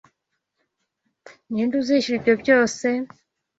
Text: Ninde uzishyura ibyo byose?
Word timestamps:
Ninde 1.51 1.75
uzishyura 1.81 2.17
ibyo 2.19 2.35
byose? 2.41 2.85